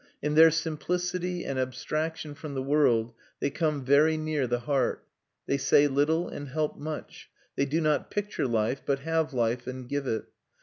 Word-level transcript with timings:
In 0.23 0.33
their 0.33 0.49
simplicity 0.49 1.45
and 1.45 1.59
abstraction 1.59 2.33
from 2.33 2.55
the 2.55 2.63
world 2.63 3.13
they 3.39 3.51
come 3.51 3.85
very 3.85 4.17
near 4.17 4.47
the 4.47 4.61
heart. 4.61 5.05
They 5.45 5.59
say 5.59 5.87
little 5.87 6.27
and 6.27 6.49
help 6.49 6.75
much. 6.75 7.29
They 7.55 7.65
do 7.65 7.81
not 7.81 8.09
picture 8.09 8.47
life, 8.47 8.81
but 8.83 9.01
have 9.01 9.31
life, 9.31 9.67
and 9.67 9.87
give 9.87 10.07
it. 10.07 10.23